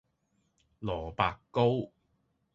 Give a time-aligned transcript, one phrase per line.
[0.79, 1.91] 蘿蔔糕